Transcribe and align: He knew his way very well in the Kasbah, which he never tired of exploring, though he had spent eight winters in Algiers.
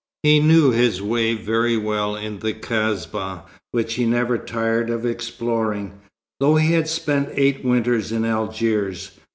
He 0.23 0.39
knew 0.39 0.71
his 0.71 0.99
way 0.99 1.35
very 1.35 1.77
well 1.77 2.15
in 2.15 2.39
the 2.39 2.53
Kasbah, 2.53 3.43
which 3.69 3.93
he 3.93 4.05
never 4.07 4.39
tired 4.39 4.89
of 4.89 5.05
exploring, 5.05 5.93
though 6.39 6.55
he 6.55 6.73
had 6.73 6.87
spent 6.89 7.29
eight 7.33 7.63
winters 7.63 8.11
in 8.11 8.25
Algiers. 8.25 9.11